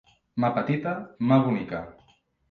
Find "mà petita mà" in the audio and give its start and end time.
0.43-1.37